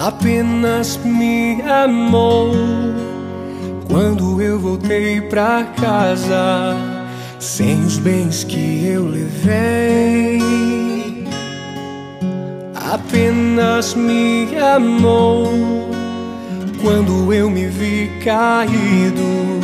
apenas 0.00 0.96
me 1.04 1.62
amou 1.62 2.52
quando 3.88 4.40
eu 4.40 4.58
voltei 4.58 5.20
pra 5.20 5.64
casa 5.80 6.76
sem 7.38 7.80
os 7.84 7.98
bens 7.98 8.42
que 8.44 8.86
eu 8.86 9.06
levei. 9.06 10.42
Apenas 12.74 13.94
me 13.94 14.48
amou 14.58 15.50
quando 16.82 17.32
eu 17.32 17.50
me 17.50 17.66
vi 17.66 18.10
caído, 18.24 19.60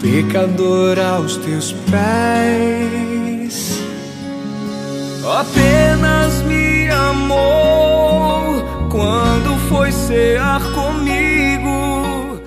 pecador 0.00 0.98
aos 0.98 1.36
teus 1.38 1.72
pés. 1.90 3.80
Apenas 5.24 6.42
me 6.42 6.88
amou 6.88 8.62
quando 8.90 9.33
foi 9.84 9.92
cear 9.92 10.62
comigo. 10.72 12.40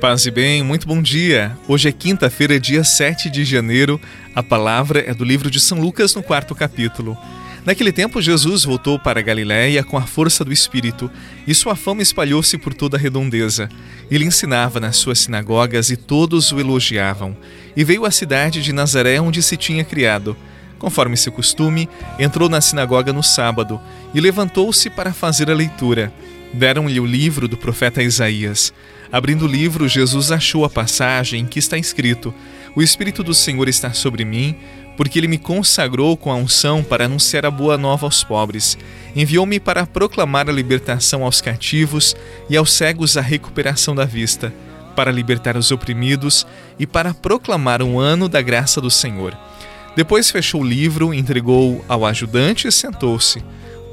Paz 0.00 0.26
e 0.26 0.30
bem, 0.32 0.60
muito 0.60 0.88
bom 0.88 1.00
dia. 1.00 1.56
Hoje 1.68 1.88
é 1.88 1.92
quinta-feira, 1.92 2.58
dia 2.58 2.82
7 2.82 3.30
de 3.30 3.44
janeiro. 3.44 4.00
A 4.34 4.42
palavra 4.42 4.98
é 5.06 5.14
do 5.14 5.22
livro 5.22 5.48
de 5.48 5.60
São 5.60 5.78
Lucas, 5.78 6.16
no 6.16 6.22
quarto 6.22 6.52
capítulo. 6.52 7.16
Naquele 7.64 7.92
tempo, 7.92 8.20
Jesus 8.20 8.64
voltou 8.64 8.98
para 8.98 9.22
Galiléia 9.22 9.84
com 9.84 9.96
a 9.96 10.02
força 10.02 10.44
do 10.44 10.52
Espírito, 10.52 11.08
e 11.46 11.54
sua 11.54 11.76
fama 11.76 12.02
espalhou-se 12.02 12.58
por 12.58 12.74
toda 12.74 12.96
a 12.96 13.00
redondeza. 13.00 13.68
Ele 14.10 14.24
ensinava 14.24 14.80
nas 14.80 14.96
suas 14.96 15.20
sinagogas 15.20 15.90
e 15.90 15.96
todos 15.96 16.50
o 16.50 16.58
elogiavam. 16.58 17.36
E 17.76 17.84
veio 17.84 18.04
à 18.04 18.10
cidade 18.10 18.60
de 18.60 18.72
Nazaré, 18.72 19.20
onde 19.20 19.44
se 19.44 19.56
tinha 19.56 19.84
criado. 19.84 20.36
Conforme 20.76 21.16
seu 21.16 21.30
costume, 21.30 21.88
entrou 22.18 22.48
na 22.48 22.60
sinagoga 22.60 23.12
no 23.12 23.22
sábado 23.22 23.80
e 24.12 24.20
levantou-se 24.20 24.90
para 24.90 25.12
fazer 25.12 25.48
a 25.48 25.54
leitura. 25.54 26.12
Deram-lhe 26.54 27.00
o 27.00 27.04
livro 27.04 27.48
do 27.48 27.56
profeta 27.56 28.00
Isaías. 28.00 28.72
Abrindo 29.10 29.44
o 29.44 29.48
livro, 29.48 29.88
Jesus 29.88 30.30
achou 30.30 30.64
a 30.64 30.70
passagem 30.70 31.40
em 31.40 31.46
que 31.46 31.58
está 31.58 31.76
escrito: 31.76 32.32
O 32.76 32.80
Espírito 32.80 33.24
do 33.24 33.34
Senhor 33.34 33.68
está 33.68 33.92
sobre 33.92 34.24
mim, 34.24 34.54
porque 34.96 35.18
ele 35.18 35.26
me 35.26 35.36
consagrou 35.36 36.16
com 36.16 36.30
a 36.30 36.36
unção 36.36 36.84
para 36.84 37.06
anunciar 37.06 37.44
a 37.44 37.50
boa 37.50 37.76
nova 37.76 38.06
aos 38.06 38.22
pobres. 38.22 38.78
Enviou-me 39.16 39.58
para 39.58 39.84
proclamar 39.84 40.48
a 40.48 40.52
libertação 40.52 41.24
aos 41.24 41.40
cativos 41.40 42.14
e 42.48 42.56
aos 42.56 42.72
cegos 42.72 43.16
a 43.16 43.20
recuperação 43.20 43.92
da 43.92 44.04
vista, 44.04 44.54
para 44.94 45.10
libertar 45.10 45.56
os 45.56 45.72
oprimidos 45.72 46.46
e 46.78 46.86
para 46.86 47.12
proclamar 47.12 47.82
um 47.82 47.98
ano 47.98 48.28
da 48.28 48.40
graça 48.40 48.80
do 48.80 48.92
Senhor. 48.92 49.36
Depois 49.96 50.30
fechou 50.30 50.60
o 50.60 50.64
livro, 50.64 51.12
entregou 51.12 51.84
ao 51.88 52.06
ajudante 52.06 52.68
e 52.68 52.72
sentou-se. 52.72 53.42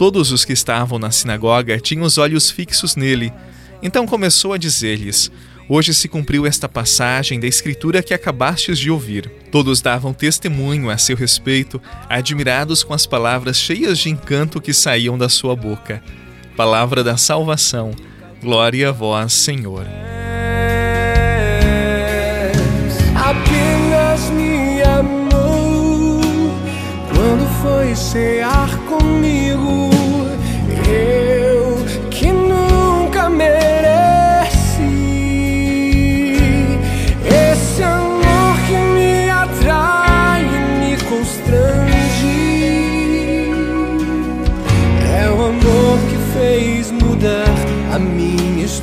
Todos 0.01 0.31
os 0.31 0.43
que 0.43 0.51
estavam 0.51 0.97
na 0.97 1.11
sinagoga 1.11 1.79
tinham 1.79 2.03
os 2.03 2.17
olhos 2.17 2.49
fixos 2.49 2.95
nele. 2.95 3.31
Então 3.83 4.07
começou 4.07 4.51
a 4.51 4.57
dizer-lhes: 4.57 5.31
Hoje 5.69 5.93
se 5.93 6.07
cumpriu 6.07 6.47
esta 6.47 6.67
passagem 6.67 7.39
da 7.39 7.45
Escritura 7.45 8.01
que 8.01 8.11
acabastes 8.11 8.79
de 8.79 8.89
ouvir. 8.89 9.31
Todos 9.51 9.79
davam 9.79 10.11
testemunho 10.11 10.89
a 10.89 10.97
seu 10.97 11.15
respeito, 11.15 11.79
admirados 12.09 12.83
com 12.83 12.95
as 12.95 13.05
palavras 13.05 13.57
cheias 13.57 13.99
de 13.99 14.09
encanto 14.09 14.59
que 14.59 14.73
saíam 14.73 15.19
da 15.19 15.29
sua 15.29 15.55
boca. 15.55 16.01
Palavra 16.57 17.03
da 17.03 17.15
salvação. 17.15 17.91
Glória 18.41 18.89
a 18.89 18.91
vós, 18.91 19.31
Senhor. 19.33 19.85
Apenas 23.15 24.31
me 24.31 24.81
amou 24.81 26.21
quando 27.13 27.47
foi 27.61 27.95
cear 27.95 28.75
comigo. 28.87 29.40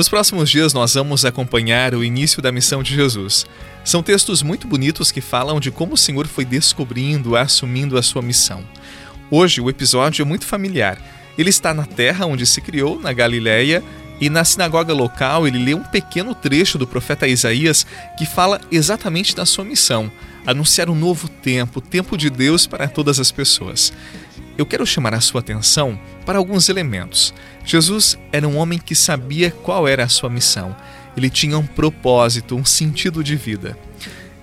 Nos 0.00 0.08
próximos 0.08 0.48
dias 0.48 0.72
nós 0.72 0.94
vamos 0.94 1.26
acompanhar 1.26 1.94
o 1.94 2.02
início 2.02 2.40
da 2.40 2.50
missão 2.50 2.82
de 2.82 2.94
Jesus. 2.94 3.44
São 3.84 4.02
textos 4.02 4.42
muito 4.42 4.66
bonitos 4.66 5.12
que 5.12 5.20
falam 5.20 5.60
de 5.60 5.70
como 5.70 5.92
o 5.92 5.98
Senhor 5.98 6.26
foi 6.26 6.42
descobrindo, 6.42 7.36
assumindo 7.36 7.98
a 7.98 8.02
sua 8.02 8.22
missão. 8.22 8.64
Hoje 9.30 9.60
o 9.60 9.68
episódio 9.68 10.22
é 10.22 10.24
muito 10.24 10.46
familiar. 10.46 10.96
Ele 11.36 11.50
está 11.50 11.74
na 11.74 11.84
terra 11.84 12.24
onde 12.24 12.46
se 12.46 12.62
criou, 12.62 12.98
na 12.98 13.12
Galiléia, 13.12 13.84
e 14.18 14.30
na 14.30 14.42
sinagoga 14.42 14.94
local 14.94 15.46
ele 15.46 15.62
lê 15.62 15.74
um 15.74 15.84
pequeno 15.84 16.34
trecho 16.34 16.78
do 16.78 16.86
profeta 16.86 17.28
Isaías 17.28 17.86
que 18.16 18.24
fala 18.24 18.58
exatamente 18.72 19.36
da 19.36 19.44
sua 19.44 19.66
missão, 19.66 20.10
anunciar 20.46 20.88
um 20.88 20.94
novo 20.94 21.28
tempo, 21.28 21.78
o 21.78 21.82
tempo 21.82 22.16
de 22.16 22.30
Deus 22.30 22.66
para 22.66 22.88
todas 22.88 23.20
as 23.20 23.30
pessoas. 23.30 23.92
Eu 24.60 24.66
quero 24.66 24.84
chamar 24.84 25.14
a 25.14 25.22
sua 25.22 25.40
atenção 25.40 25.98
para 26.26 26.36
alguns 26.36 26.68
elementos. 26.68 27.32
Jesus 27.64 28.18
era 28.30 28.46
um 28.46 28.58
homem 28.58 28.78
que 28.78 28.94
sabia 28.94 29.50
qual 29.50 29.88
era 29.88 30.04
a 30.04 30.08
sua 30.08 30.28
missão. 30.28 30.76
Ele 31.16 31.30
tinha 31.30 31.56
um 31.56 31.64
propósito, 31.64 32.54
um 32.54 32.64
sentido 32.66 33.24
de 33.24 33.36
vida. 33.36 33.74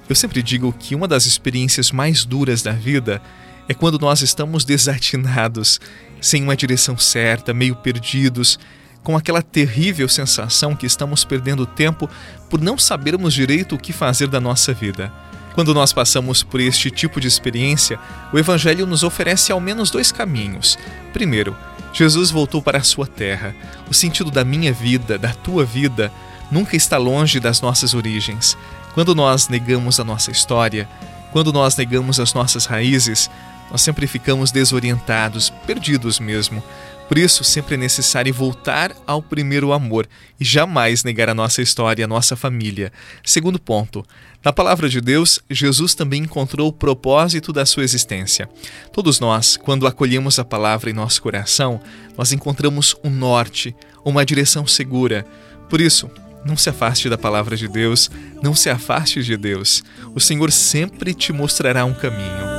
Eu 0.10 0.16
sempre 0.16 0.42
digo 0.42 0.74
que 0.74 0.96
uma 0.96 1.08
das 1.08 1.28
experiências 1.28 1.92
mais 1.92 2.26
duras 2.26 2.64
da 2.64 2.72
vida 2.72 3.22
é 3.70 3.76
quando 3.76 4.00
nós 4.00 4.24
estamos 4.24 4.66
desatinados, 4.66 5.80
sem 6.20 6.42
uma 6.42 6.58
direção 6.58 6.98
certa, 6.98 7.54
meio 7.54 7.76
perdidos, 7.76 8.58
com 9.04 9.16
aquela 9.16 9.44
terrível 9.44 10.10
sensação 10.10 10.76
que 10.76 10.88
estamos 10.88 11.24
perdendo 11.24 11.64
tempo 11.64 12.10
por 12.50 12.60
não 12.60 12.76
sabermos 12.76 13.36
direito 13.36 13.76
o 13.76 13.80
que 13.80 13.94
fazer 13.94 14.30
da 14.30 14.40
nossa 14.40 14.74
vida. 14.74 15.14
Quando 15.58 15.74
nós 15.74 15.92
passamos 15.92 16.44
por 16.44 16.62
este 16.62 16.92
tipo 16.92 17.20
de 17.20 17.28
experiência, 17.28 17.98
o 18.32 18.38
Evangelho 18.38 18.86
nos 18.86 19.02
oferece 19.02 19.52
ao 19.52 19.60
menos 19.60 19.90
dois 19.90 20.12
caminhos. 20.12 20.78
Primeiro, 21.12 21.58
Jesus 21.92 22.30
voltou 22.30 22.62
para 22.62 22.78
a 22.78 22.84
sua 22.84 23.08
terra. 23.08 23.56
O 23.90 23.94
sentido 23.94 24.30
da 24.30 24.46
minha 24.46 24.72
vida, 24.72 25.18
da 25.18 25.34
tua 25.34 25.66
vida, 25.66 26.12
nunca 26.52 26.76
está 26.76 26.98
longe 26.98 27.40
das 27.40 27.60
nossas 27.60 27.96
origens. 27.96 28.56
Quando 28.94 29.16
nós 29.16 29.50
negamos 29.50 30.00
a 30.00 30.04
nossa 30.04 30.30
história, 30.30 30.88
quando 31.32 31.52
nós 31.52 31.76
negamos 31.76 32.20
as 32.20 32.36
nossas 32.36 32.68
raízes, 32.68 33.28
nós 33.72 33.82
sempre 33.82 34.06
ficamos 34.06 34.52
desorientados, 34.52 35.50
perdidos 35.66 36.20
mesmo. 36.20 36.62
Por 37.08 37.18
isso, 37.18 37.44
sempre 37.44 37.76
é 37.76 37.78
necessário 37.78 38.34
voltar 38.34 38.96
ao 39.08 39.22
primeiro 39.22 39.72
amor 39.72 40.08
e 40.40 40.44
jamais 40.44 41.04
negar 41.04 41.30
a 41.30 41.34
nossa 41.34 41.62
história, 41.62 42.04
a 42.04 42.08
nossa 42.08 42.36
família. 42.36 42.92
Segundo 43.24 43.60
ponto, 43.60 44.06
na 44.44 44.52
palavra 44.52 44.90
de 44.90 45.00
Deus, 45.00 45.40
Jesus 45.50 45.96
também 45.96 46.24
encontrou 46.24 46.68
o 46.68 46.74
propósito 46.74 47.54
da 47.54 47.66
sua 47.66 47.84
existência. 47.84 48.50
Todos 48.92 49.20
nós, 49.20 49.58
quando 49.58 49.88
acolhemos 49.88 50.38
a 50.38 50.46
palavra 50.46 50.90
em 50.90 50.94
nosso 50.94 51.22
coração, 51.22 51.82
nós 52.18 52.32
encontramos 52.34 52.96
um 53.04 53.10
norte, 53.10 53.76
uma 54.04 54.26
direção 54.26 54.68
segura. 54.68 55.26
Por 55.70 55.80
isso, 55.80 56.10
não 56.46 56.56
se 56.56 56.70
afaste 56.70 57.10
da 57.10 57.18
palavra 57.18 57.56
de 57.56 57.68
Deus, 57.68 58.10
não 58.42 58.56
se 58.56 58.70
afaste 58.70 59.24
de 59.24 59.36
Deus. 59.36 59.84
O 60.16 60.20
Senhor 60.20 60.52
sempre 60.52 61.14
te 61.14 61.34
mostrará 61.34 61.84
um 61.84 61.94
caminho. 61.94 62.57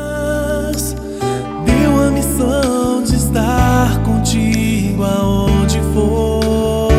Aonde 5.05 5.81
for, 5.95 6.91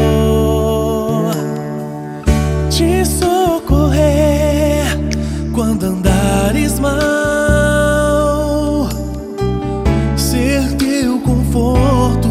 te 2.69 3.05
socorrer 3.05 4.85
quando 5.53 5.83
andares 5.85 6.79
mal, 6.79 6.99
ser 10.15 10.73
teu 10.77 11.19
conforto 11.19 12.29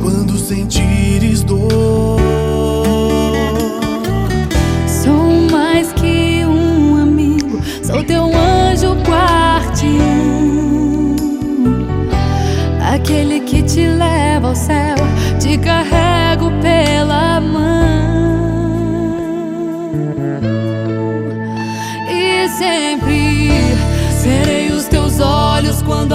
quando 0.00 0.38
sentires 0.38 1.42
dor. 1.42 2.20
Sou 4.86 5.30
Sou 7.90 8.04
teu 8.04 8.24
anjo 8.26 8.94
guardião, 9.02 10.00
aquele 12.94 13.40
que 13.40 13.62
te 13.64 13.84
leva 13.84 14.48
ao 14.48 14.54
céu, 14.54 14.99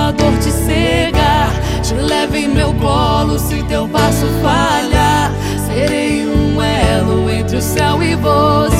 olhos 0.06 0.10
quando 0.10 0.10
a 0.10 0.12
dor 0.12 0.38
te 0.40 0.52
cega. 0.52 1.50
Te 1.82 1.94
levo 1.94 2.36
em 2.36 2.48
meu 2.48 2.74
colo 2.76 3.40
se 3.40 3.64
teu 3.64 3.88
passo 3.88 4.28
falha. 4.42 5.32
Serei 5.66 6.26
um 6.28 6.62
elo 6.62 7.30
entre 7.30 7.58
o 7.58 7.62
céu 7.62 8.04
e 8.04 8.16
você. 8.16 8.75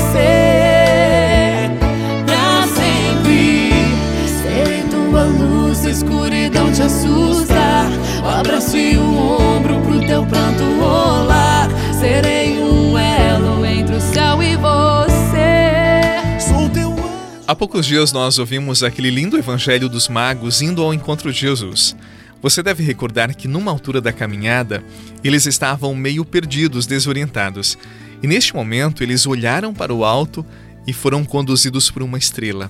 Há 17.56 17.58
poucos 17.58 17.86
dias 17.86 18.12
nós 18.12 18.38
ouvimos 18.38 18.84
aquele 18.84 19.10
lindo 19.10 19.38
evangelho 19.38 19.88
dos 19.88 20.10
magos 20.10 20.62
indo 20.62 20.84
ao 20.84 20.94
encontro 20.94 21.32
de 21.32 21.40
Jesus. 21.40 21.96
Você 22.42 22.62
deve 22.62 22.84
recordar 22.84 23.34
que 23.34 23.48
numa 23.48 23.72
altura 23.72 24.02
da 24.02 24.12
caminhada, 24.12 24.84
eles 25.24 25.46
estavam 25.46 25.96
meio 25.96 26.26
perdidos, 26.26 26.86
desorientados. 26.86 27.78
E 28.22 28.28
neste 28.28 28.54
momento, 28.54 29.02
eles 29.02 29.26
olharam 29.26 29.74
para 29.74 29.94
o 29.94 30.04
alto 30.04 30.46
e 30.86 30.92
foram 30.92 31.24
conduzidos 31.24 31.90
por 31.90 32.04
uma 32.04 32.18
estrela. 32.18 32.70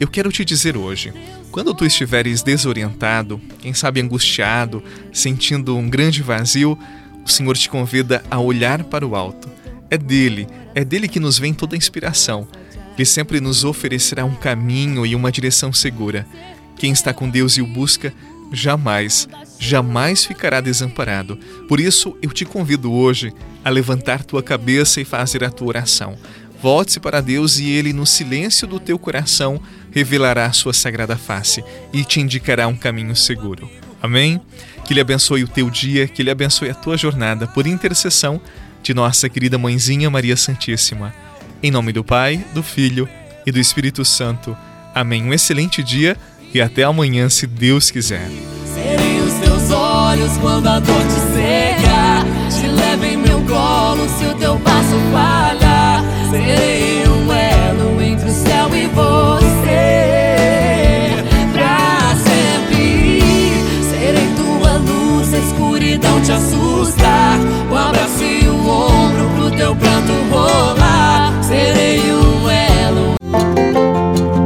Eu 0.00 0.08
quero 0.08 0.32
te 0.32 0.44
dizer 0.44 0.76
hoje, 0.76 1.12
quando 1.52 1.72
tu 1.72 1.86
estiveres 1.86 2.42
desorientado, 2.42 3.40
quem 3.60 3.72
sabe 3.72 4.00
angustiado, 4.00 4.82
sentindo 5.12 5.76
um 5.76 5.88
grande 5.88 6.24
vazio, 6.24 6.76
o 7.24 7.30
Senhor 7.30 7.56
te 7.56 7.68
convida 7.68 8.20
a 8.28 8.40
olhar 8.40 8.82
para 8.82 9.06
o 9.06 9.14
alto. 9.14 9.48
É 9.88 9.96
dele, 9.96 10.48
é 10.74 10.84
dele 10.84 11.06
que 11.06 11.20
nos 11.20 11.38
vem 11.38 11.54
toda 11.54 11.76
a 11.76 11.78
inspiração. 11.78 12.48
Ele 12.98 13.06
sempre 13.06 13.40
nos 13.40 13.62
oferecerá 13.62 14.24
um 14.24 14.34
caminho 14.34 15.06
e 15.06 15.14
uma 15.14 15.30
direção 15.30 15.72
segura. 15.72 16.26
Quem 16.76 16.90
está 16.90 17.14
com 17.14 17.30
Deus 17.30 17.56
e 17.56 17.62
o 17.62 17.66
busca, 17.66 18.12
jamais, 18.52 19.28
jamais 19.56 20.24
ficará 20.24 20.60
desamparado. 20.60 21.38
Por 21.68 21.78
isso, 21.78 22.16
eu 22.20 22.30
te 22.30 22.44
convido 22.44 22.92
hoje 22.92 23.32
a 23.64 23.70
levantar 23.70 24.24
tua 24.24 24.42
cabeça 24.42 25.00
e 25.00 25.04
fazer 25.04 25.44
a 25.44 25.50
tua 25.50 25.68
oração. 25.68 26.18
Volte-se 26.60 26.98
para 26.98 27.20
Deus 27.20 27.60
e 27.60 27.70
Ele, 27.70 27.92
no 27.92 28.04
silêncio 28.04 28.66
do 28.66 28.80
teu 28.80 28.98
coração, 28.98 29.62
revelará 29.92 30.46
a 30.46 30.52
sua 30.52 30.72
sagrada 30.72 31.16
face 31.16 31.62
e 31.92 32.04
te 32.04 32.20
indicará 32.20 32.66
um 32.66 32.76
caminho 32.76 33.14
seguro. 33.14 33.70
Amém? 34.02 34.40
Que 34.84 34.92
Ele 34.92 35.00
abençoe 35.00 35.44
o 35.44 35.48
teu 35.48 35.70
dia, 35.70 36.08
que 36.08 36.20
Ele 36.20 36.32
abençoe 36.32 36.68
a 36.68 36.74
tua 36.74 36.96
jornada, 36.96 37.46
por 37.46 37.64
intercessão 37.64 38.40
de 38.82 38.92
nossa 38.92 39.28
querida 39.28 39.56
Mãezinha 39.56 40.10
Maria 40.10 40.36
Santíssima. 40.36 41.14
Em 41.62 41.70
nome 41.70 41.92
do 41.92 42.04
Pai, 42.04 42.44
do 42.54 42.62
Filho 42.62 43.08
e 43.44 43.50
do 43.50 43.58
Espírito 43.58 44.04
Santo. 44.04 44.56
Amém. 44.94 45.24
Um 45.24 45.32
excelente 45.32 45.82
dia 45.82 46.16
e 46.54 46.60
até 46.60 46.84
amanhã, 46.84 47.28
se 47.28 47.46
Deus 47.46 47.90
quiser. 47.90 48.28
Serei 48.74 49.20
os 49.20 49.32
teus 49.34 49.70
olhos 49.70 50.36
quando 50.38 50.66
a 50.68 50.78
dor 50.78 51.02
te 51.02 51.34
cega. 51.34 52.24
Te 52.50 53.06
em 53.06 53.16
meu 53.16 53.40
colo 53.44 54.08
se 54.08 54.24
o 54.24 54.34
teu 54.34 54.58
passo 54.60 54.96
falha. 55.12 56.02
Serei 56.30 56.87